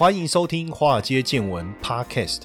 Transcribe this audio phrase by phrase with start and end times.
[0.00, 2.44] 欢迎收听《华尔街见闻》Podcast。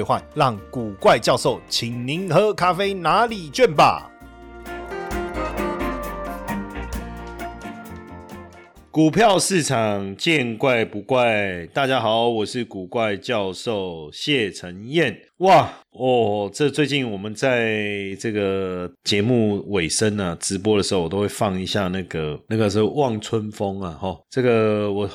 [0.01, 4.09] 兑换，让古怪教授请您喝咖啡拿礼券吧。
[8.89, 15.15] 股票市场见怪不怪，大家好，我是古怪教授谢承彦。
[15.37, 25.07] 哇哦，这最近我们在这个节目尾声呢，直播的时候，我都会放一下那个那个是望春风啊，哈，这个我。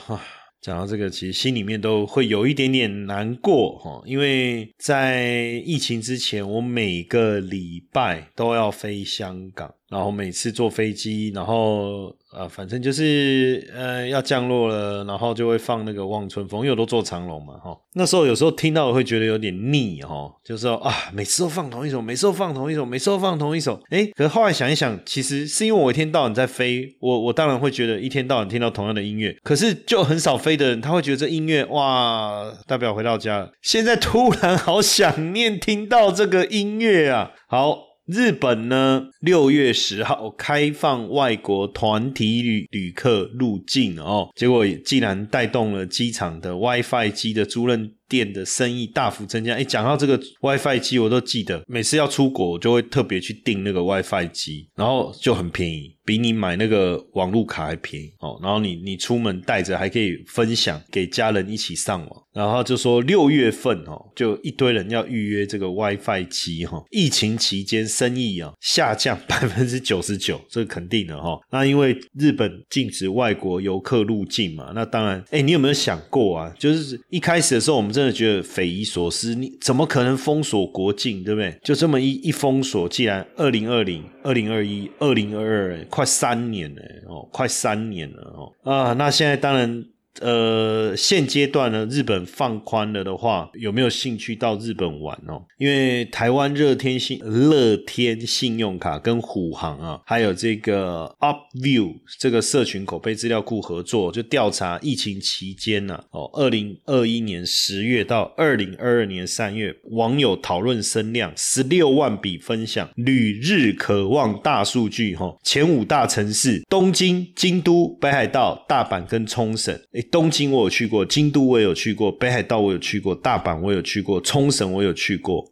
[0.67, 9.73] 讲到这个，其实心里面都会有一点点难过哈，因为在疫情之前，我每个礼拜都要飞香港。
[9.89, 17.75] 然后每次坐飞机，然后呃，反正就是呃要降落了，然后就会放那个望春风，因为我都坐长龙嘛，哈。
[17.95, 33.51] 那时候有时候听到我会觉得有点腻，哈，就是说啊，每次都放同一首，每次都放同一首，每次都放同一首，哎，可是后来想一想，其实是因为我一天到晚在飞，我我当然会觉得一天到晚听到同样的音乐，可是就很少飞的人，他会觉得这音乐哇，代表回到家了。
[33.63, 37.86] 现在突然好想念听到这个音乐啊，好。
[38.07, 47.91] 日本呢，六月十号开放外国团体旅旅客入境哦，结果竟然带动了机场的 WiFi 机的租赁。
[48.09, 49.55] 店的生意大幅增加。
[49.55, 58.39] 哎，讲到这个 WiFi 机，我都记得，每次要出国，我就会特别去订那个 WiFi 机，然后就很便宜，比你买那个网络卡还便宜哦。
[58.43, 62.23] 然后你你出门带着，还可以分享给家人一起上网。
[62.33, 66.85] 然后就说六月份哦，就一堆人要预约这个 WiFi 机哈。
[66.91, 71.39] 疫情期间生意啊下降百分之九十九，这肯定的哈。
[71.51, 76.55] 那因为日本禁止外国游客入境嘛，那当然，哎，你有没有想过啊？
[76.59, 81.59] 就是一开始的时候，我们真的觉得匪夷所思，你怎么可能封锁国境，对不对？
[81.65, 89.83] 就这么一一封锁，既然二零二零、二零二一、二零二二，快三年了哦，快三年了哦啊，那现在当然。
[90.21, 95.43] 呃，现阶段呢，日本放宽了的话，有没有兴趣到日本玩哦？
[95.59, 119.79] 因为台湾乐天信乐天信用卡跟虎航啊，还有这个 UpView 这个社群口碑资料库合作，就调查疫情期间呢，哦，二零二一年十月到二零二二年三月，网友讨论声量十六万笔分享，旅日渴望大数据哈，前五大城市：东京、京都、北海道、大阪跟冲绳。
[120.11, 125.45] 东京我有去过，京都我有去过，北海道我有去过，大阪我有去过，冲绳我有去过，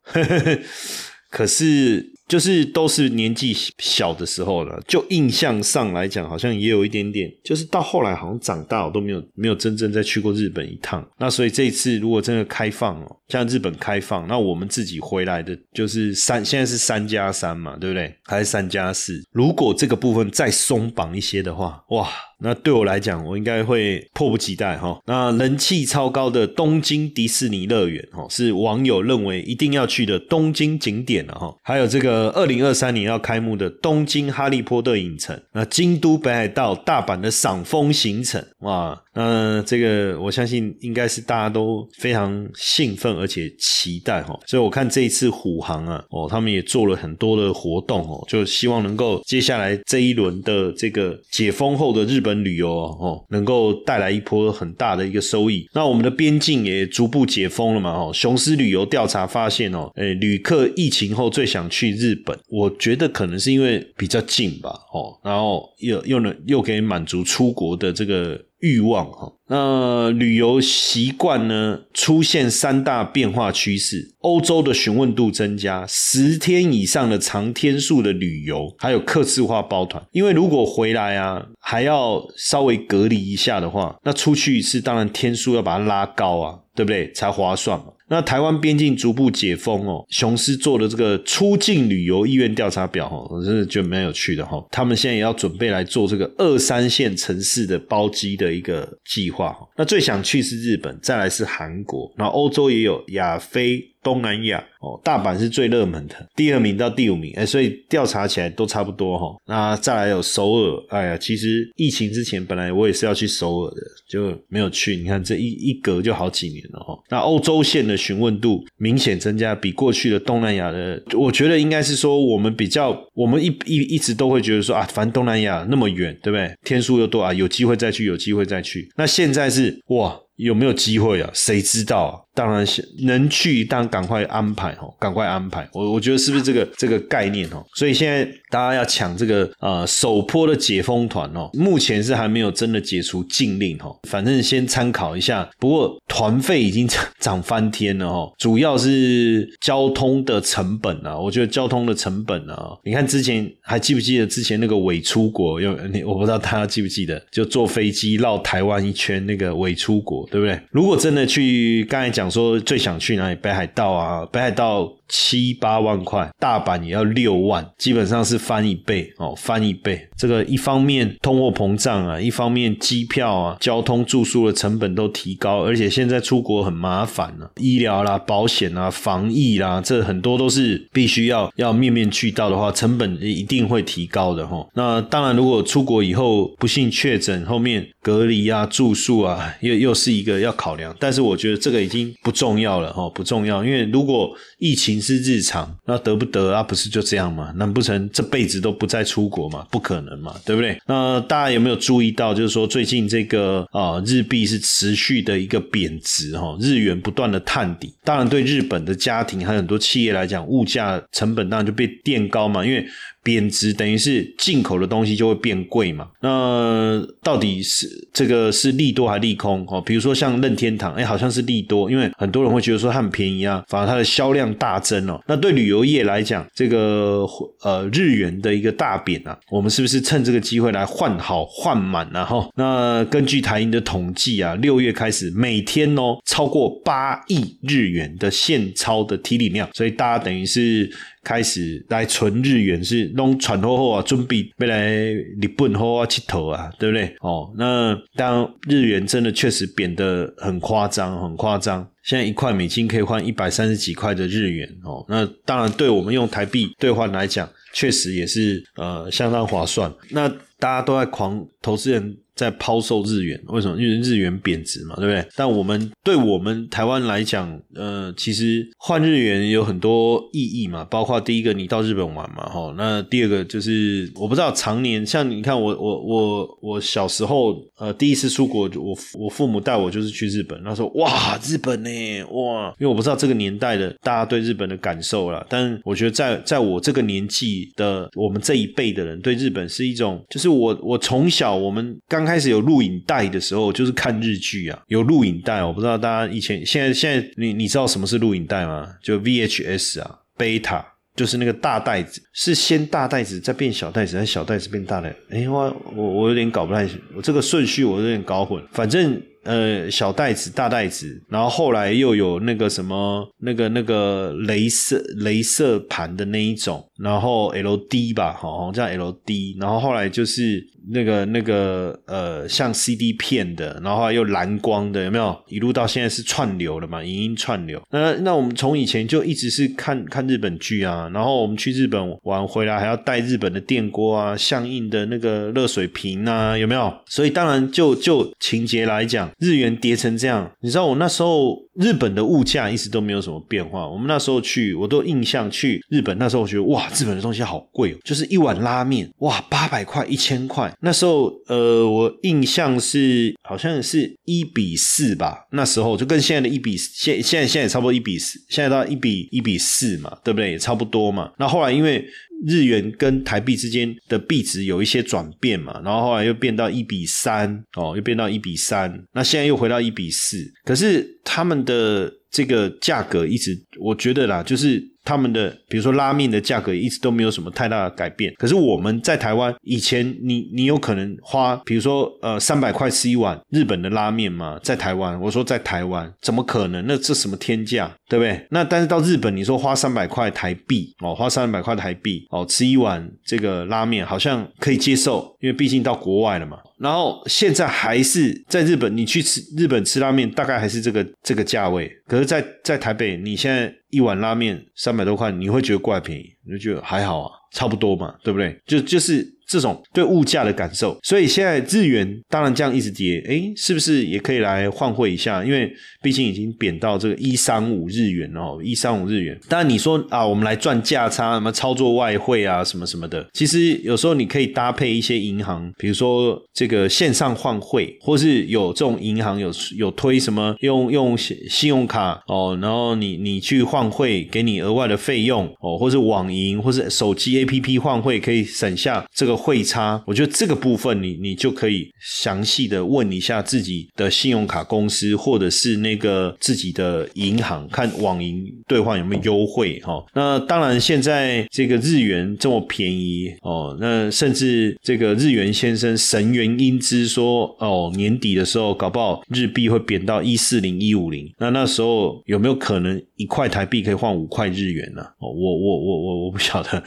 [1.31, 2.13] 可是。
[2.27, 7.31] 就是都是年纪小的时候了，就印象上来讲，好像也有一点点。
[7.45, 11.07] 就是到后来好像长大，我都没有没有真正再去过日本一趟。
[11.19, 18.11] 那所以这一次如果真的开放哦，像日本开放，那我们自己回来的就是三，现在是三加三嘛，对不对？
[18.25, 19.23] 还是三加四？
[19.31, 22.09] 如果这个部分再松绑一些的话，哇，
[22.41, 25.01] 那对我来讲，我应该会迫不及待哈。
[25.07, 31.55] 那人气超高的东京迪士尼乐园哈，是网友认为一定要去的东京景点了哈。
[31.63, 32.35] 还有这个。
[32.35, 39.01] 二零二三年要开幕的东京哈利波特影城，那京都北海道大阪的赏枫行程，哇！
[39.17, 55.69] 那这个我相信应该是大家都非常兴奋而且期待哈，所以我看这一次虎航啊，哦，他们也做了很多的活动哦，就希望能够接下来这一轮的这个解封后的日本旅游哦，能够带来一波很大的一个收益。
[55.75, 68.41] 那我们的边境也逐步解封了嘛，哦，雄狮旅游调查发现哦，诶，旅客疫情后最想去日本，我觉得可能是因为比较近吧，哦，然后又又能又可以满足出国的这个。
[68.65, 80.03] 欲望哈，那旅游习惯呢出现三大变化趋势：欧洲的询问度增加，十天以上的长天数的旅游，还有客制化包团。
[80.13, 87.13] 因为如果回来啊，还要稍微隔离一下的话，那出去一次当然天数要把它拉高啊，对不对？
[87.13, 87.87] 才划算嘛。
[88.09, 94.63] 那台湾边境逐步解封哦，雄狮做的这个出境旅游意愿调查表哈，我真的觉得蛮有趣的哈。
[94.71, 99.67] 他们现在也要准备来做这个二三线城市的包机的一个计划哈。
[99.77, 103.94] 那最想去是日本，再来是韩国，然后欧洲也有亚非。
[104.05, 109.35] 东南亚哦，大阪是最热门的，第二名到第五名，哎，所以调查起来都差不多哈。
[109.47, 114.95] 那再来有首尔，哎呀，其实疫情之前本来我也是要去首尔的，就没有去。
[114.95, 116.95] 你看这一一隔就好几年了哈。
[117.09, 126.55] 那欧洲线的询问度明显增加，比过去的东南亚的，我觉得应该是说我们比较，我们一一一直都会觉得说啊，反正东南亚那么远，对不对？
[126.63, 128.87] 天数又多啊，有机会再去，有机会再去。
[128.97, 130.21] 那现在是哇。
[130.37, 131.31] 有没有机会啊？
[131.33, 132.21] 谁知道啊？
[132.35, 135.69] 当然是能去，当然赶快安排哦，赶快安排。
[135.73, 137.65] 我我觉得是不是这个这个概念哦？
[137.75, 145.49] 所以现在大家要抢这个呃首波的解封团哦，目前是还没有真的解除禁令哦，反正先参考一下。
[145.61, 155.61] 不过团费已经涨 涨翻天了哦，主要是交通的成本啊，我觉得交通的成本啊，你看之前还记不记得之前那个伪出国？
[155.61, 160.24] 有你我不知道大家记不记得，就坐飞机绕台湾一圈那个伪出国。
[160.31, 160.61] 对不对？
[160.71, 163.35] 如果真的去，刚才讲说最想去哪里？
[163.37, 164.93] 北海道啊，北海道。
[165.09, 170.09] 七八万块，大阪也要六万，基本上是翻一倍哦，翻一倍。
[170.17, 184.67] 这个一方面通货膨胀啊，一方面机票啊、交通住宿的成本都提高，而且现在出国很麻烦了，医疗啦、保险啊、防疫啦，这很多都是必须要要面面俱到的话，成本一定会提高的哈。
[184.75, 190.95] 那当然，如果出国以后不幸确诊，后面隔离啊、住宿啊，又又是一个要考量。
[190.99, 194.94] 但是我觉得这个已经不重要了哈，不重要，因为如果疫情。
[195.01, 196.63] 是日常，那得不得啊？
[196.63, 197.53] 不是就这样吗？
[197.57, 199.67] 难不成这辈子都不再出国吗？
[199.71, 200.79] 不可能嘛，对不对？
[200.87, 207.95] 那大家有没有注意到，就是说最近这个啊日币是持续的一个贬值哈，日元不断的探底。
[208.03, 212.87] 当然，对日本的家庭还有很多企业来讲，物价成本当然就被垫高嘛，因为。
[213.25, 216.09] 贬值等于是进口的东西就会变贵嘛？
[216.21, 219.65] 那到底是这个是利多还利空？
[219.67, 225.19] 哦，比如说像任天堂，哎，好像是利多，因为很多人会觉得说它很便宜啊，反而它的销量大增哦。
[225.27, 227.27] 那对旅游业来讲，这个
[227.63, 232.27] 呃日元的一个大贬啊，我们是不是趁这个机会来换好换满呢？
[232.27, 240.93] 哈，那根据台银的统计啊，六月开始每天哦超过八亿日元的现钞的提领量，所以大家等于是。
[241.25, 247.17] 开始来存日元是弄传后后啊，准备未来日本后啊，七头啊，对不对？
[247.21, 251.89] 哦，那当日元真的确实贬得很夸张，很夸张。
[252.03, 259.91] 现在一块美金可以换一百三十几块的日元哦，那当然对我们用台币兑换来讲，确实也是呃相当划算。
[260.11, 260.29] 那
[260.59, 262.17] 大家都在狂，投资人。
[262.35, 263.81] 在抛售日元，为什么？
[263.81, 265.25] 因为日元贬值嘛，对不对？
[265.37, 272.75] 但我们对我们台湾来讲，呃，其实换日元有很多意义嘛，包括第一个，你到日本玩嘛，哈。
[272.77, 281.91] 那第二个就是，我不知道常年像你看，我我我我小时候，呃，第一次出国，我我父母带我就是去日本，那时候哇，日本呢，
[282.33, 292.24] 哇，因为我不知道这个年代的大家对日本的感受啦，但我觉得在在我这个年纪的我们这一辈的人，对日本是一种，就是我我从小我们刚。
[292.25, 294.83] 刚开始有录影带的时候，就是看日剧啊。
[294.87, 298.89] 有录影带，我不知道大家以前、现在、现在，你你知道什么是录影带吗？
[299.03, 300.83] 就 VHS 啊，Beta，
[301.15, 305.15] 就是那个大袋子，是先大袋子再变小袋子，还是小袋子变大袋？
[305.29, 308.63] 哎，我我我有点搞不太清，我这个顺序我有点搞混。
[308.73, 320.67] 反正呃，小袋子、大袋子，然后后来又有那个什么，那个那个镭射镭射盘的那一种，然后 LD 吧，好像叫 LD，然后后来就是。
[320.87, 325.35] 那个那个呃，像 CD 片的，然后又蓝光的，有没有？
[325.49, 327.03] 一路到现在是串流了嘛？
[327.03, 327.81] 影音串流。
[327.91, 336.95] 那那我们从以前就一直是看看日本剧啊，然后我们去日本玩回来还要带日本的电锅啊，相应的那个热水瓶啊，有没有？
[337.07, 343.89] 所以当然就就情节来讲，日元跌成这样，你知道我那时候日本的物价一直都没有什么变化。
[343.89, 350.73] 我们那时候去，我都印象去日本那时候，我觉得哇，日本的东西好贵哦，就是一碗拉面哇，八百块一千块。
[350.81, 355.47] 那时候，呃，我印象是好像是一比四吧。
[355.53, 360.53] 那时候就跟现在的一比现现在现在差不多一比四，现在到一比一比四嘛，对不对？
[360.53, 361.33] 也差不多嘛。
[361.39, 362.05] 那后来因为
[362.47, 369.05] 日元跟台币之间的币值有一些转变嘛，然后后来又变到一比三哦，又变到一比三。
[369.13, 374.94] 那现在又回到一比四，可是他们的这个价格一直，我觉得啦，就是。
[375.05, 384.59] 他们的比如说拉面的价格一直都没有什么太大的改变，可是我们在台湾以前，你你有可能花比如说呃三百块吃一碗日本的拉面嘛？
[384.63, 386.85] 在台湾，我说在台湾怎么可能？
[386.87, 388.47] 那这什么天价，对不对？
[388.51, 396.59] 那但是到日本，你说花三百块台币哦，花三百块台币哦吃一碗这个拉面好像可以接受，因为毕竟到国外了嘛。
[396.79, 401.91] 然后现在还是在日本，你去吃日本吃拉面，大概还是这个这个价位。
[402.07, 406.35] 可是，在在台北，你现在一碗拉面三百多块，你会觉得怪便宜？
[406.45, 408.61] 你就觉得还好啊，差不多嘛，对不对？
[408.67, 409.34] 就就是。
[409.55, 415.45] 这种对物价的感受，所以现在日元当然这样一直跌，哎，是不是也可以来换汇一下？
[415.45, 419.39] 因为毕竟已经贬到这个一三五日元哦，一三五日元。
[419.49, 439.44] 当然你说啊，我们来赚价差，什么操作外汇啊，什么什么的，其实有时候你可以搭配一些银行，比如说这个线上换汇，或是有这种银行有有推什么用用信用卡哦，然后你你去换汇，给你额外的费用哦，或是网银或是手机 A P P 换汇可以省下这个。
[439.45, 450.03] 汇差，我觉得这个部分你你就可以详细的问一下自己的信用卡公司，或者是那个自己的银行，看网银兑换有没有优惠哈。
[450.15, 465.03] 那当然，现在这个日元这么便宜哦，那甚至这个日元先生神元英之说哦，年底的时候搞不好日币会贬到一四零一五零，那那时候有没有可能一块台币可以换五块日元呢？
[465.19, 466.83] 哦，我我我我我不晓得，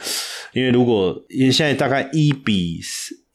[0.52, 2.34] 因为如果因为现在大概一。
[2.44, 2.80] 比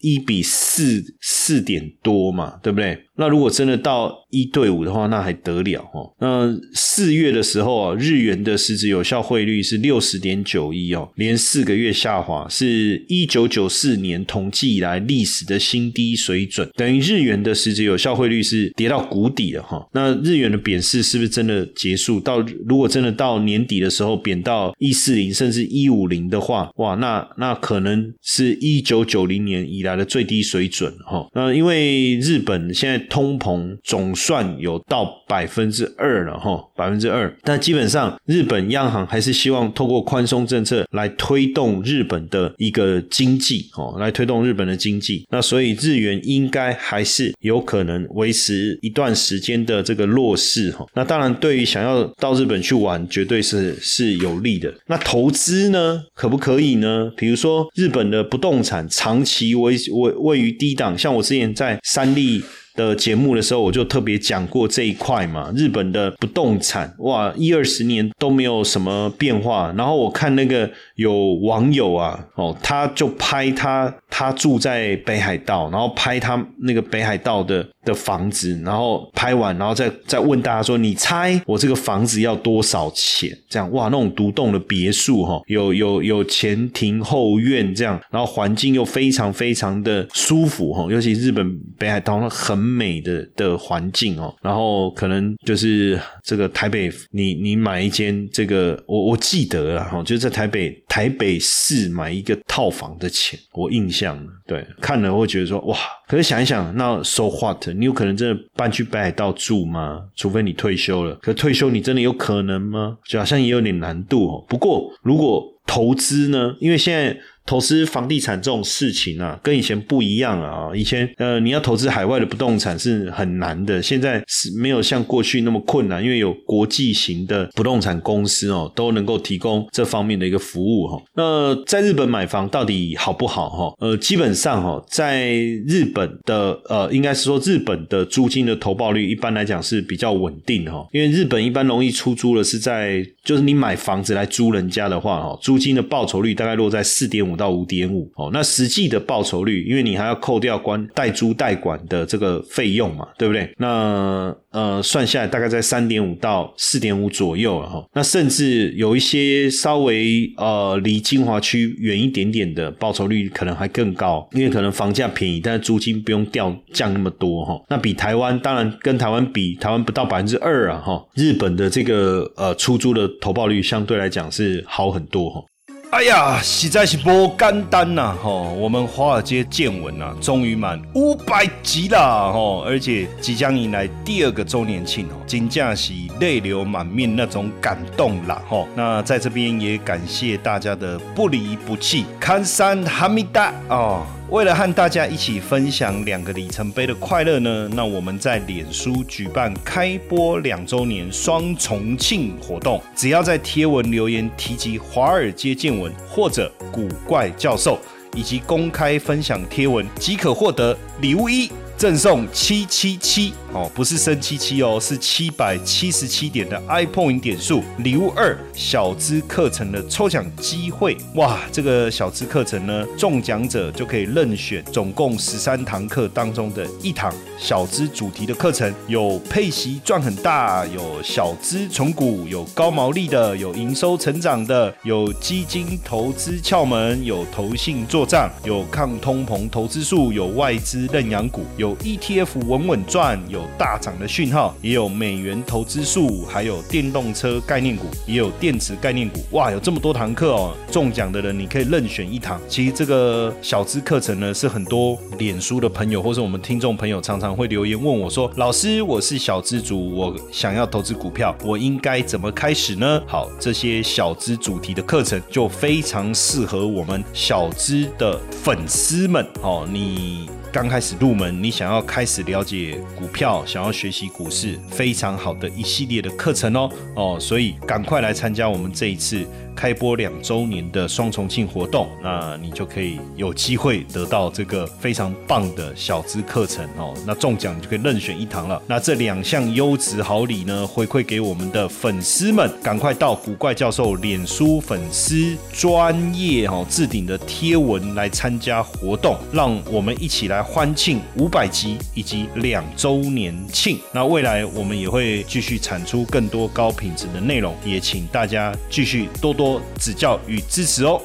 [0.03, 2.97] 一比四四点多嘛，对不对？
[3.15, 6.11] 那如果真的到一对五的话，那还得了哦？
[6.19, 19.87] 那四月的时候啊，日元的实质有效汇率是六十点九一哦，连四个月下滑，是一九九四年统计以来历史的新低水准，等于日元的实质有效汇率是跌到谷底了哈。
[19.93, 22.19] 那日元的贬势是不是真的结束？
[22.19, 31.27] 到如果真的到年底的时候贬到一四零甚至一五零的话，哇，那那可能是一九九零年以来的最低水准哈。
[31.33, 33.03] 那因为日本现在。
[33.13, 37.35] 通膨总算有到百分之二了哈，百分之二。
[37.41, 45.25] 但基本上，日本央行还是希望透过宽松政策来推动日本的一个经济哦，来推动日本的经济。
[45.31, 50.85] 那所以日元应该还是有可能维持一段时间的这个弱势哈。
[50.93, 54.71] 那当然，对于想要到日本去玩，绝对是是有利的。
[54.85, 57.11] 那投资呢，可不可以呢？
[57.17, 62.43] 比如说，日本的不动产长期位位位于低档，像我之前在三立。
[62.75, 65.51] 的节目的时候，我就特别讲过这一块嘛。
[65.55, 69.73] 日本的不动产，哇，一二十年都没有什么变化。
[69.77, 92.73] 然后我看那个有网友啊，哦，他就拍他他住在北海道，然后拍他那个北海道的的房子，然后拍完，然后再再问大家说：“你猜我这个房子要多少钱？”这样哇，那种独栋的别墅哈，有有有前庭后院这样，然后环境又非常非常的舒服哈，尤其日本北海道很。
[92.73, 107.67] 美的的环境哦，然后可能就是这个台北，你你买一间这个，我我记得啊，就在台北台北市买一个套房的钱，我印象对，看了会觉得说哇，可是想一想，那 so what？
[107.73, 110.03] 你有可能真的搬去北海道住吗？
[110.15, 112.97] 除非你退休了，可退休你真的有可能吗？
[113.05, 114.45] 就好像也有点难度哦。
[114.47, 117.17] 不过如果投资呢，因为现在。
[117.45, 120.69] 投资房地产这种事情啊，跟以前不一样啊！
[120.73, 131.01] 以前呃，你要投资海外的不动产是很难的，现在是没有像过去那么困难，因为有国际型的不动产公司哦，都能够提供这方面的一个服务哈。
[131.15, 133.73] 那在日本买房到底好不好哈？
[133.79, 135.33] 呃，基本上哈，在
[135.67, 147.33] 日本的呃，应该是说日本的租金的投报率一般来讲是比较稳定哈，因为日本一般容易出租的是在就是你买房子来租人家的话哈，租金的报酬率大概落在四点五。
[147.35, 153.51] 到五点五哦，那实际的报酬率，因为你还要扣掉关代租代管的这个费用嘛，对不对？
[153.57, 157.83] 那呃，算下来大概在三点五到四点五左右了哈。
[157.93, 167.59] 那甚至有一些稍微呃离精华区远一点点的报酬率可能还更高，因为可能房价便宜，但是租金不用掉降那么多哈。
[167.67, 171.03] 那比台湾当然跟台湾比，台湾不到百分之二啊哈。
[171.15, 175.43] 日本的这个呃出租的投报率相对来讲是好很多哈。
[175.91, 178.15] 哎呀，实在是不简单呐！
[178.19, 188.67] 吼，我们华尔街见闻呐，终于满五百集了吼，而且即将迎来第二个周年庆哦，金价是泪流满面那种感动啦吼。
[188.75, 194.03] 那在这边也感谢大家的不离不弃，看山哈密达哦。
[194.33, 207.77] 为了和大家一起分享两个里程碑的快乐呢，那我们在脸书举办开播两周年双重庆活动，只要在贴文留言提及华尔街见闻或者古怪教授，
[208.15, 211.51] 以及公开分享贴文，即可获得礼物一。
[211.77, 213.33] 赠送七七七。
[213.53, 220.97] 哦，不是升七七哦，是七百七十七点的 iPoint 点数，礼物二小资课程的抽奖机会。
[221.13, 249.21] 哇，这个小资课程呢，中奖者就可以任选总共十三堂课当中的一堂小资主题的课程，有配息赚很大，有小资重股，有高毛利的，有营收成长的，有基金投资窍门，有投信做账，有抗通膨投资术，有外资认养股，有有 ETF 稳稳赚，有大涨的讯号，也有美元投资数，还有电动车概念股，也有电池概念股。
[249.31, 250.53] 哇，有这么多堂课哦！
[250.69, 252.37] 中奖的人你可以任选一堂。
[252.49, 269.65] 其实这个小资课程呢，是很多脸书的朋友或者我们听众朋友常常会留言问我说：“老师，我是小资族，我想要投资股票，我应该怎么开始呢？”好，这些小资主题的课程就非常适合我们小资的粉丝们哦。
[269.71, 279.25] 你刚开始入门，你想要开始了解股票，想要学习股市，非常好的一系列的课程哦哦，所以赶快来参加我们这一次。
[279.55, 286.91] 开播两周年的双重庆活动，那你就可以有机会得到这个非常棒的小资课程哦。
[287.05, 288.59] 那中奖你就可以任选一堂了。
[288.65, 303.79] 那这两项优质好礼呢，回馈给我们的粉丝们，赶快到古怪教授脸书粉丝专业哦置顶的贴文来参加活动，让我们一起来欢庆五百集以及两周年庆。
[303.93, 309.61] 那未来我们也会继续产出更多高品质的内容，也请大家继续多多。
[309.79, 311.01] 指教与支持哦。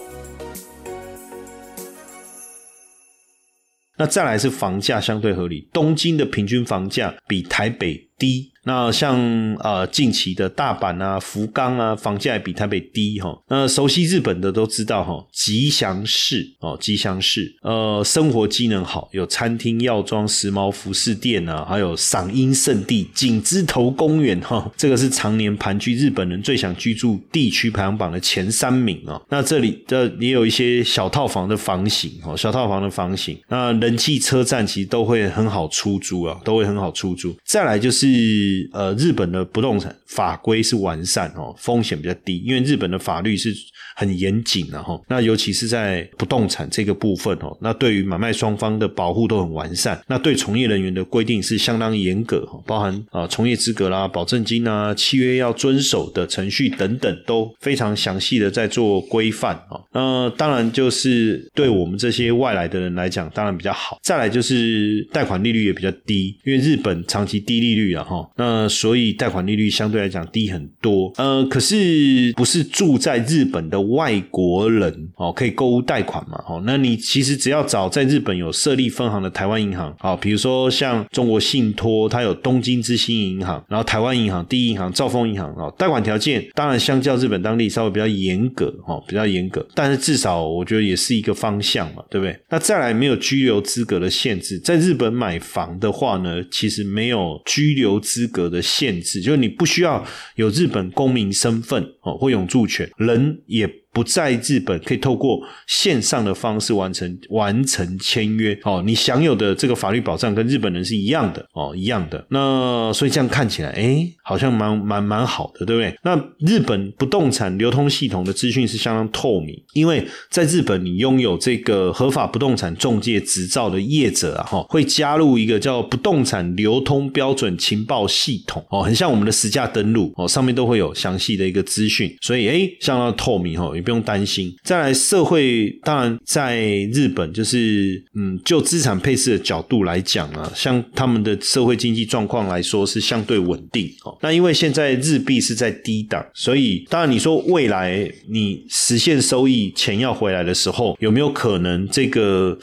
[3.97, 8.53] 那再来是房价相对合理，东京的平均房价比台北低。
[8.69, 9.17] 那像
[9.61, 13.35] 呃近期的大阪啊、福冈啊，房价比台北低哈。
[13.49, 24.71] 那熟悉日本的都知道哈，吉祥市哦，吉祥市呃，生活机能好，有餐厅、药妆、时髦服饰店啊，还有赏樱圣地景之头公园哈。
[24.77, 29.19] 这个是常年盘踞日本人最想居住地区排行榜的前三名啊。
[29.31, 33.35] 那这里的也有一些小套房的房型哦，小套房的房型。
[33.49, 37.35] 那人气车站其实都会很好出租啊，都会很好出租。
[37.47, 38.58] 再来就是。
[38.73, 43.55] 呃，日本的不动产法规是完善哦，风险比较低，因为日本的法律是
[43.95, 44.99] 很严谨的哈。
[45.09, 50.01] 那尤其是在不动产这个部分哦，那对于买卖双方的保护都很完善。
[50.07, 59.81] 那对从业人员的规定是相当严格哈，包含啊从业资格啦、保证金啊、契约要遵守的程序等等，都非常详细的在做规范啊。
[59.93, 63.99] 那当然就是对我们这些外来的人来讲，当然比较好。
[64.03, 68.29] 再来就是贷款利率也比较低，因为日本长期低利率啊哈。
[68.37, 71.13] 那呃，所以贷款利率相对来讲低很多。
[71.19, 76.43] 呃，可是不是住在日本的外国人哦，可以购物贷款嘛？
[76.49, 92.39] 哦，那你其实只要找在日本有设立分行的台湾银行，好，比如说像中国信托，它有东京之星银行，然后台湾银行、第一银行、兆丰银行哦，贷款条件当然相较日本当地稍微比较严格哦，比较严格，但是至少我觉得也是一个方向嘛，对不对？
[92.49, 98.49] 那再来没有居留资格的限制，在日本买房的话呢，其实没有居留资格。
[98.49, 103.69] 的限制就是你不需要有日本公民身份哦或永住权，人也。
[103.99, 108.81] 不在日本，可以透过线上的方式完成完成签约哦。
[108.87, 112.25] 你享有的这个法律保障跟日本人是一样的哦，一样的。
[112.29, 115.93] 那所以这样看起来，哎，好像蛮蛮蛮好的，对不对？
[116.05, 133.75] 那日本不动产流通系统的资讯是相当透明，因为在日本，你拥有这个合法不动产中介执照的业者啊，哈，会加入一个叫不动产流通标准情报系统哦，很像我们的实价登录哦，上面都会有详细的一个资讯，所以哎，相当透明哦。
[133.89, 134.55] 不用担心。
[134.63, 136.61] 再来，社会当然在
[136.93, 144.15] 日本，就是嗯，就资产配置的角度来讲啊，像他们的社会经济状况来说是相对稳定哦。
[144.21, 152.59] 那因为现在日币是在低档，所以当然你说未来你实现收益钱要回来的时候，有没有可能这个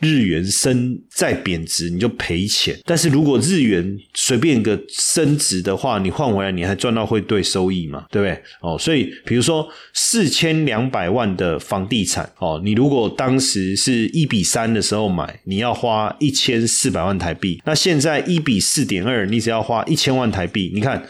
[0.00, 2.74] 日元升再贬值你就赔钱？
[2.84, 8.06] 但是如果日元随便一个升值的话，你换回来你还赚到汇兑收益嘛？
[8.10, 8.42] 对不对？
[8.60, 10.54] 哦，所以比如说四千。
[10.64, 17.60] 两百万的房地产哦，你如果当时是一比三的时候买，你要花一千四百万台币。
[17.66, 20.70] 那现在一比四点二，你只要花一千万台币。
[20.74, 21.04] 你看。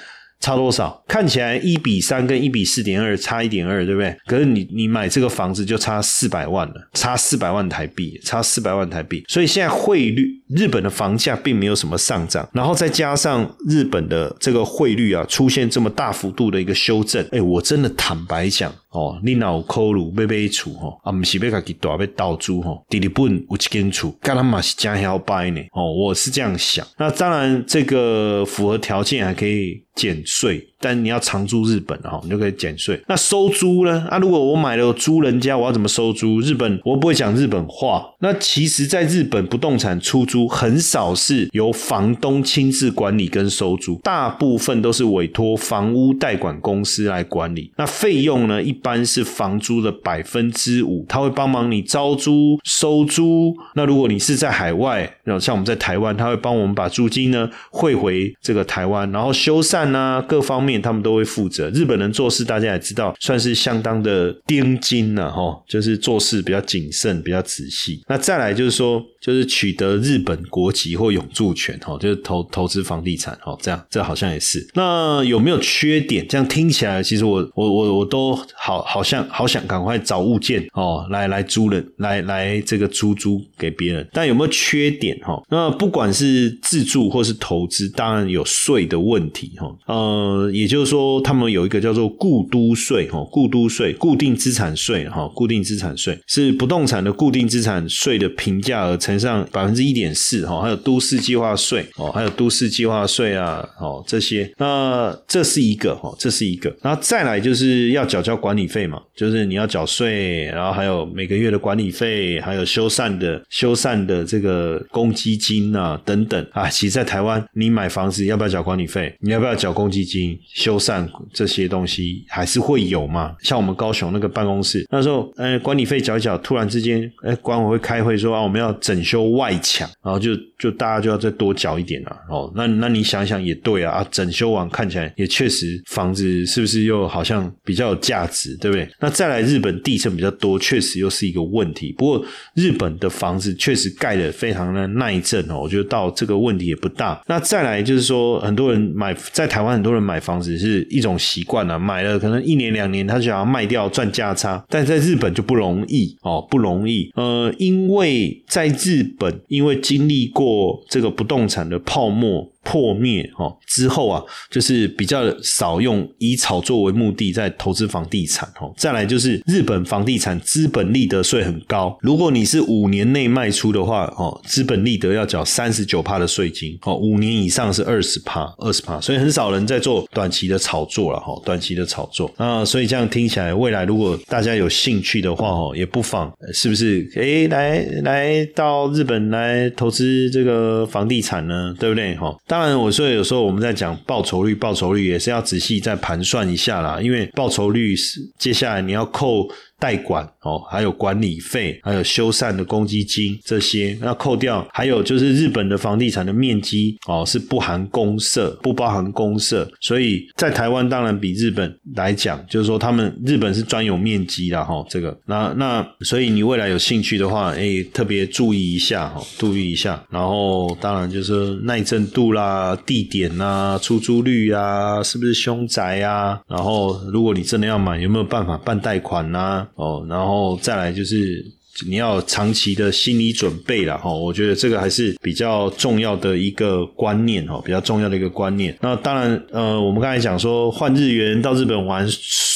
[0.44, 1.02] 差多少？
[1.08, 4.14] 看起来一比三跟一比四点二差一点二，对不对？
[4.26, 9.24] 可是你你买这个房子就差四百万了，差四百万台币，差四百万台币。
[9.26, 18.70] 所以现在汇率，日本的房价并没有什么上涨，然后再加上日本的这个汇率啊出现这么大幅度的一个修正，哎，我真的坦白讲。
[18.94, 25.60] 哦，你若有考虑要买厝吼，啊，毋是要家己大要投资吼，伫日本有一间厝，干他嘛是真晓摆呢？
[25.72, 26.86] 哦，我是这样想。
[26.96, 30.66] 那当然，这个符合条件还可以减税。
[30.80, 33.02] 但你要常租日本哈，你就可以减税。
[33.08, 34.06] 那收租呢？
[34.10, 36.40] 啊，如果我买了租人家，我要怎么收租？
[36.40, 38.04] 日本我不会讲日本话。
[38.20, 47.72] 那其实，在日本不动产出租很少是由房东亲自管理跟收租，大部分都是委托房屋代管公司来管理。
[47.78, 53.56] 那费用呢，一一般是房租的百分之五，他会帮忙你招租、收租。
[53.74, 60.82] 那如果你是在海外，像我们在台湾，他会帮我们把租金呢汇回这个台湾，然后修缮啊各方面。
[60.82, 61.70] 他们都会负责。
[61.70, 68.02] 日本人做事，大家也知道，算是相当的盯紧了哈，就是做事比较谨慎、比较仔细。
[68.06, 69.02] 那再来就是说。
[69.24, 74.68] 就是取得日本国籍或永住权，哈，就是投投资房地产，哈，这样这好像也是。
[74.74, 76.28] 那有没有缺点？
[76.28, 84.06] 这样听起来，其实我我我我都好好像好想赶快找物件哦，来来租人，来来这个租租给别人。
[84.12, 85.18] 但有没有缺点？
[85.22, 99.14] 哈，那不管是自住或是投资，当然有税的问题，哈，呃，也就是说，他们有一个叫做固都税，哈，固都税、固定资产税，哈，固定资产税是不动产的固定资产税的评价额乘。
[99.14, 116.68] 上百分之一点四哈，还有都市计划税哦，还有都市计划税啊，哦这些，那这是一个哈，这是一个，然后再来就是要缴交管理费嘛，就是你要缴税，然后还有每个月的管理费，还有修缮的修缮的这个公积金啊等等啊。
[116.68, 119.16] 其实，在台湾你买房子要不要缴管理费？
[119.20, 120.36] 你要不要缴公积金？
[120.52, 123.36] 修缮这些东西还是会有嘛？
[123.40, 129.04] 像我们高雄那个办公室那时候，呃，管理费缴一缴，突然之间，哎，管委会开会说啊，我们要整。
[129.04, 132.50] 修外墙，然后就就大家就要再多缴一点了哦。
[132.56, 138.88] 那那你想想也对啊啊，整修完看起来也确实房子是不是又好像比较有价值，对不对？
[139.00, 141.94] 那再来日本地震比较多，确实又是一个问题。
[141.96, 147.22] 不过日本的房子确实盖的非常的耐震哦，我觉得到这个问题也不大。
[147.26, 154.64] 那再来就是说，很多人买在台湾，很多人买房子是一种习惯了，买了可能一年两年，他就想要卖掉赚价差。
[154.68, 157.10] 但在日本就不容易哦，不容易。
[157.14, 162.50] 呃，因为在日本因为经历过这个不动产的泡沫。
[162.64, 168.72] 破灭哦之后啊，就是比较少用以炒作为目的在投资房地产哦。
[168.76, 191.74] 再来就是日本房地产资本利得税很高，如果你是五年内卖出的话哦，资本利得要缴三十九趴的税金哦，五年以上是二十趴，二十趴，所以很少人在做短期的炒作了哈，短期的炒作啊，所以这样听起来，未来如果大家有兴趣的话哦，也不妨是不是诶来来到日本来投资这个房地产呢？
[191.78, 192.34] 对不对哈？
[192.54, 199.48] 当然，我说有时候我们在讲报酬率，报酬率也是要仔细再盘算一下啦，因为报酬率是接下来你要扣。
[199.78, 215.16] 代管哦，还有管理费，还有修缮的公积金这些，那扣掉，还有就是日本的房地产的面积哦，是不含公社，不包含公社，所以在台湾当然比日本来讲，就是说他们日本是专有面积啦哈，这个。
[215.26, 229.63] 那那所以你未来有兴趣的话，哎，特别注意一下哈，注意一下，然后当然就是耐震度啦、地点呐、出租率啊，是不是凶宅啊，然后如果你真的要买，有没有办法办贷款呐？
[229.74, 231.44] 哦，然后再来就是
[231.86, 238.76] 你要长期的心理准备了哈，我觉得这个还是比较重要的一个观念哈，比较重要的一个观念。
[238.80, 242.08] 那当然，呃，我们刚才讲说换日元到日本玩。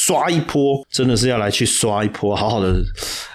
[0.08, 2.82] 刷一波，真的是要来去刷一波，好好的。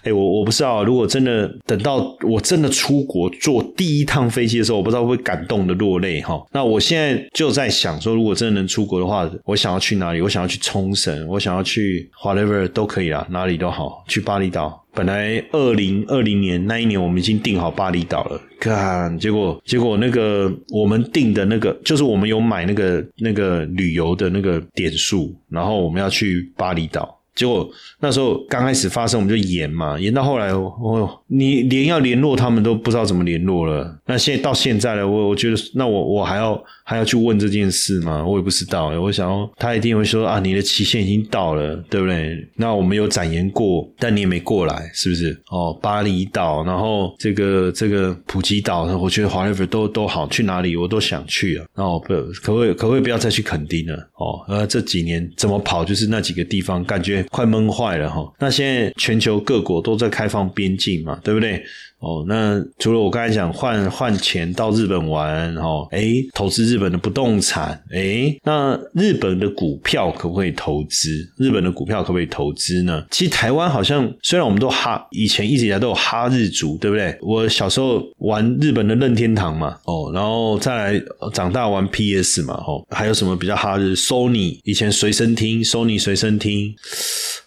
[0.01, 6.43] 哎，我我不知道，如果真的等到我真的出国坐第一趟飞机的时候，我不知道会感动的落泪哈。
[6.51, 10.19] 那我现在就在想说，如果真的能出国的话，我想要去哪里？
[10.19, 14.79] 我想要去冲绳，我想要去 whatever 都可以啊，哪里都好，去巴厘岛。
[14.95, 18.39] 本来二零二零年那一年，我们已经订好巴厘岛了。
[18.59, 27.22] 看，结果结果那个我们订的那个，就是我们有买那个那个旅游的那个点数，然后我们要去巴厘岛。
[27.35, 27.69] 结果
[27.99, 33.99] 那时候刚开始发生，我们就延嘛，延到后来，哦，你连要联络他们都不知道怎么联络了。
[34.05, 36.61] 那现在到现在了，我我觉得，那我我还要。
[36.85, 38.25] 还要去问这件事吗？
[38.25, 38.89] 我也不知道。
[38.99, 42.37] 我想他一定会说啊，你的期限已经到了，对不对？
[42.57, 45.31] 那我们有展言过，但你也没过来，是不是？
[45.49, 51.65] 哦，巴厘岛，然后这个这个普吉岛，我觉得华莱士都都好，去哪里我都想去啊。
[51.73, 53.95] 然后不可不可以可不可以不要再去垦丁了？
[54.15, 58.31] 哦，呃，这几年怎么跑就是那几个地方，感觉快闷坏了哈。
[58.39, 61.63] 那现在全球各国都在开放边境嘛，对不对？
[62.03, 71.09] 哦，那除了我刚才讲换换钱到日本玩，哦，哎，投资日本的不动产，哎，那日本的股票可不可以投资？
[71.37, 73.05] 日本的股票可不可以投资呢？
[73.09, 77.17] 其实台湾好像虽然我们都哈，以前一直以来都有哈日族，对不对？
[77.21, 81.01] 我小时候玩日本的任天堂嘛，哦，然后再来
[81.33, 86.75] 长大玩 PS 嘛，哦，还有什么比较哈日？Sony 以前随身听，Sony 随身听，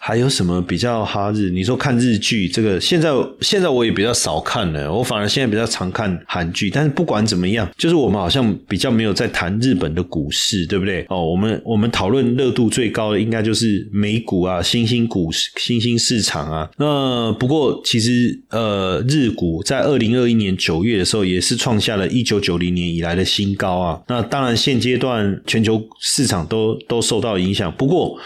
[0.06, 1.50] 还有什么比较哈日？
[1.50, 4.38] 你说看日剧，这个现在现在我也比较少。
[4.38, 11.04] 看了，我反而现在比较常看韩剧，但是不管怎么样，就是我们好像比较没有在谈日本的股市，对不对？
[11.08, 16.70] 哦，我们我们讨论热度最高的应该就是美股啊，新兴股市、新兴市场啊。
[16.78, 24.00] 那不过其实呃，日股在二零二一年九月的时候也是创下了一九九零年以来的新高啊。
[24.06, 28.16] 那当然现阶段全球市场都都受到影响，不过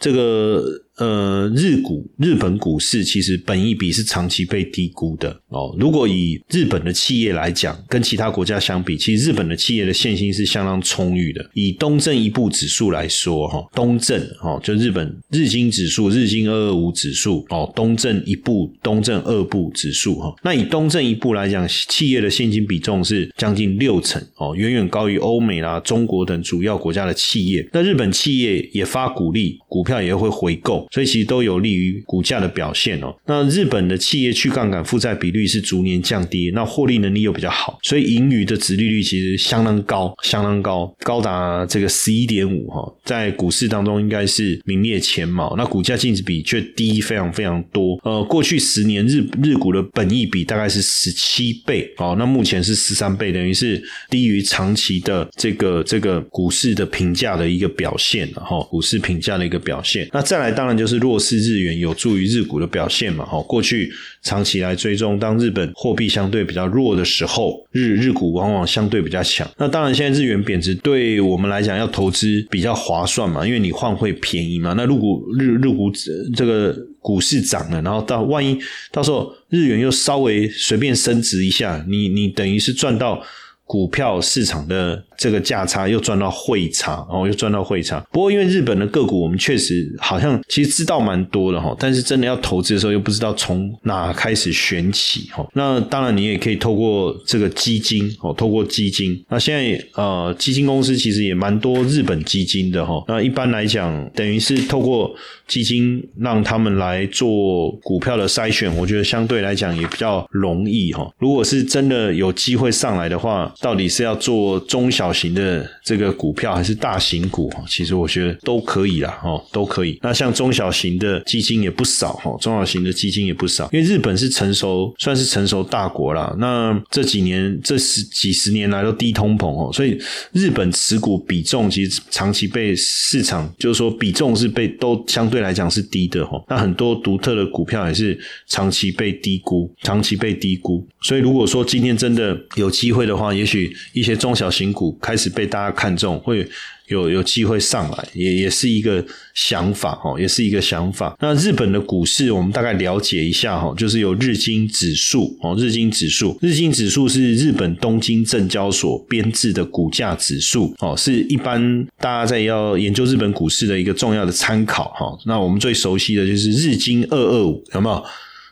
[0.00, 0.64] 这个。
[0.98, 5.74] 呃，日股、日本股市其实本益比是长期被低估的哦。
[5.78, 11.48] 如果以日本的企业来讲，跟其他国家相比，其实日本的企业的现金是相当充裕的。
[11.54, 20.34] 以东证一部指数来说，哈，东证哦，就日本日经指数、日经二二五指数哦，东证一部、东证二部指数哈。
[20.42, 27.68] 那以东证一部来讲，企业的现金比重是将近六成哦，远远高于欧美啦、中国等主要国家的企业。
[27.72, 30.87] 那日本企业也发股利，股票也会回购。
[30.90, 33.14] 所以其实都有利于股价的表现哦。
[33.26, 45.54] 那日本的企业去杠杆负债比率是逐年降低，那获利能力又比较好，所以盈余的值利率其实相当高，相当高，高达这个十一点五哈，在股市当中应该是名列前茅。
[45.56, 47.98] 那股价净值比却低非常非常多。
[48.04, 60.08] 呃，过去十年日日股的本益比大概是十七倍哦，那目前是十三倍，等于是低于长期的这个这个股市的评价的一个表现了哈，股市评价的一个表现。
[60.12, 60.77] 那再来当然。
[60.78, 63.24] 就是弱势日元有助于日股的表现嘛？
[63.24, 69.50] 哈，过去长期来追踪，当日本货币相对比较弱的时候，日日股往往相对比较强。
[69.58, 74.74] 那当然，现在日元贬值对我们来讲要投资比较划算嘛，因为你换汇便宜嘛。
[74.76, 75.90] 那如果日日股
[76.36, 78.56] 这个股市涨了，然后到万一
[78.92, 83.22] 到时候日元又稍微随便升值一下，你你等于是赚到
[83.64, 85.04] 股票市场的。
[85.18, 87.98] 这个价差又赚到汇差，哦，又赚到汇差。
[88.12, 95.44] 不过因为日本的个股，我们确实好像其实知道蛮多的哈，但是真的要投资的时候，又不知道从哪开始选起哈。
[95.54, 99.20] 那当然，你也可以透过这个基金哦，透过基金。
[99.28, 103.02] 那现在呃，基金公司其实也蛮多日本基金的哈。
[103.08, 105.12] 那一般来讲，等于是透过
[105.48, 111.10] 基金让他们来做股票的筛选，我觉得相对来讲也比较容易哈。
[111.18, 115.07] 如果是真的有机会上来的话，到底是要做中小？
[115.08, 119.98] 小型的这个股票还是大型股，其实我觉得都可以啦，哦，都可以。
[120.02, 123.70] 那像中小型的基金也不少，哈，中小型的基金也不少。
[123.72, 126.36] 因为日本是成熟，算是成熟大国啦。
[126.38, 129.98] 那这几年这十几十年来都低通膨哦，所以
[130.32, 136.38] 日本持股比重其实长期被市场，就是说比重是被都相对来讲是低的哈。
[136.50, 140.86] 那很多独特的股票也是长期被低估，长期被低估。
[141.00, 144.97] 所以如果说今天真的有机会的话，也许一些中小型股。
[145.00, 146.48] 开始被大家看中，会
[146.86, 151.14] 有有机会上来，也也是一个想法哦，也是一个想法。
[151.20, 165.06] 那日本的股市，我们大概了解一下哈，就是有日经指数哦，日经指数，日经指数是日本东京证交所编制的股价指数哦，是一般大家在要研究日本股市的一个重要的参考哈。
[165.26, 168.04] 那我们最熟悉的就是日经二二五，有没有？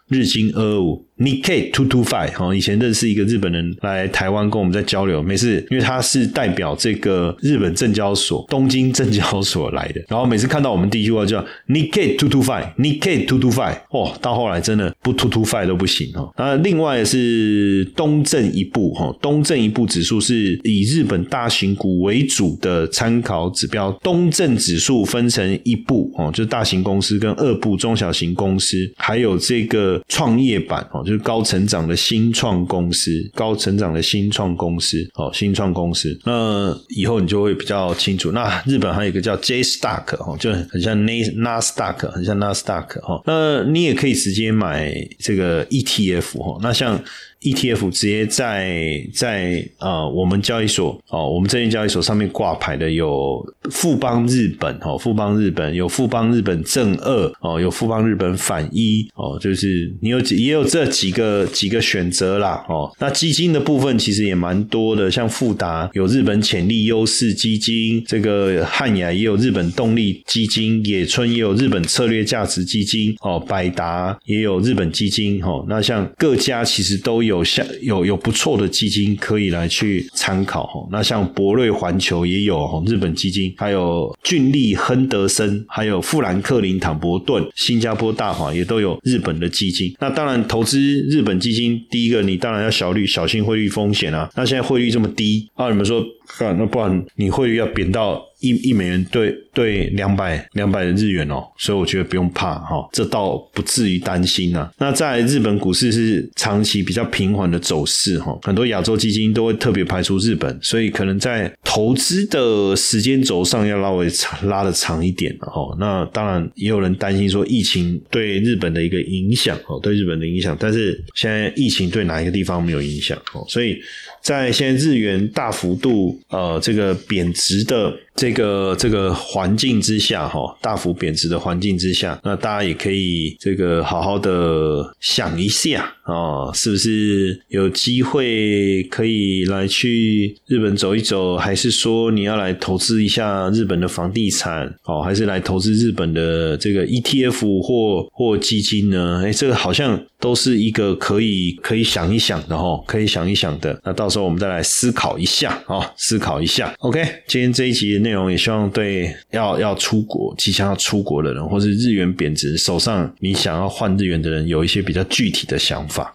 [0.09, 1.06] 日经二二五。
[1.19, 16.31] Nikkei two two five 哈，以前认识一个日本人来台湾跟我们在交流，每次因为他是代表这个日本证交所东京证交所来的，然后每次看到我们第一句话叫 Nikkei two two five，Nikkei two two five，哦，到后来真的不 two two five 都不行哈。
[16.37, 31.06] 那另外是东证一部哈，东证一部指数是以日本大型股为主的参考指标，东证指数分成一部哦，就是大型公司跟二部中小型公司，还有这个创业板哦。
[31.07, 38.33] 就是高成长的新创公司，高成长的新创公司，哦，新创公司，那以后你就会比较清楚。
[38.33, 43.23] 那日本还有一个叫 J Stock 哦，就很像 Nas Nasdaq，很像 Nasdaq 哦。
[43.25, 46.59] 那你也可以直接买这个 ETF 哦。
[46.61, 47.01] 那像
[47.43, 60.85] ETF 直接在在呃我们交易所哦，我们证券交易所上面挂牌的有富邦日本哦，富邦日本有富邦日本正二哦，有富邦日本反一哦，就是你有几也有这。
[60.97, 89.95] 几个几个选择啦，哦，那基金的部分其实也蛮多的，像富达有日本潜力优势基金，这个汉雅也有日本动力基金，野村也有日本策略价值基金，哦，百达也有日本基金，哦，那像各家其实都有有像有有不错的基金可以来去参考，哦，那像博瑞环球也有哦日本基金，还有俊利亨德森，还有富兰克林坦博顿，新加坡大华也都有日本的基金。
[90.01, 94.29] 那当然投资日本基金，第一个你当然要小率小心汇率风险啊。
[94.35, 96.01] 那现在汇率这么低啊，你们说
[96.39, 98.25] 啊，那不然你汇率要贬到？
[98.49, 104.71] 一一美元兑兑两百两百日元哦，所以我觉得不用怕哈，这倒不至于担心啊。
[104.79, 115.77] 那在日本股市是长期比较平缓的走势哈，很多亚洲基金都会特别排除日本，所以可能在投资的时间轴上要拉为长拉的长一点哦。
[115.79, 123.45] 那当然也有人担心说疫情对日本的一个影响哦，对日本的影响，但是现在疫情对哪一个地方没有影响哦？
[123.49, 123.79] 所以
[124.23, 127.95] 在现在日元大幅度呃这个贬值的。
[128.17, 141.37] 这个这个环境之下，哈，大幅贬值的环境之下，那大家也可以这个好好的想一下啊，是不是有机会可以来去日本走一走？
[141.37, 144.67] 还是说你要来投资一下日本的房地产？
[144.85, 149.23] 哦，还是来投资日本的这个 ETF 或或基金呢？
[149.25, 153.79] 哎，这个好像都是一个可以可以想一想的哈，可以想一想的。
[153.85, 156.75] 那到时候我们再来思考一下啊，思考一下。
[156.79, 158.07] OK，今天这一集的。
[158.07, 166.15] 内容也希望对要要出国、即将要出国的人，或是日元贬值、手上你想要换日元的人，有一些比较具体的想法。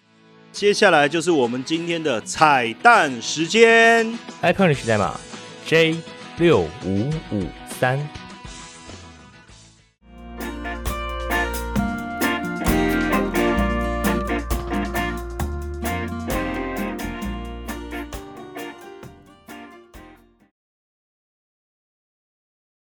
[0.52, 4.10] 接下来就是我们今天的彩蛋时间
[4.40, 5.20] ，iPhone 历史代码
[5.66, 5.96] J
[6.38, 7.44] 六五五
[7.78, 8.21] 三。